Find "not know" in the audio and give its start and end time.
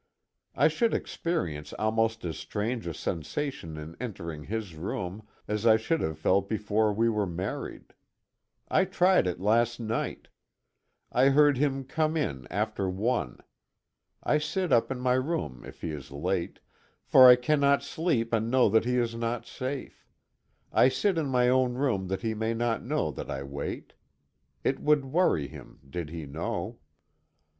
22.55-23.11